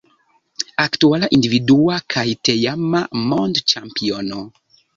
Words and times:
Aktuala 0.83 1.29
individua 1.39 1.99
kaj 2.15 2.25
teama 2.51 3.05
mondĉampiono. 3.29 4.43